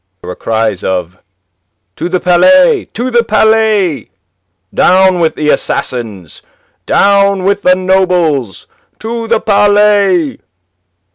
[0.21, 1.19] There were cries of
[1.97, 2.85] "To the Palais!
[2.95, 4.09] To the Palais!
[4.73, 6.41] Down with the assassins!
[6.87, 8.65] Down with the nobles!
[8.97, 10.39] To the Palais!"